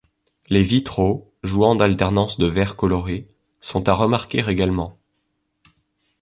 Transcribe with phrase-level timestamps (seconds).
[0.49, 3.27] Les vitraux, jouant d'alternance de verres colorés,
[3.59, 4.97] sont à remarquer également.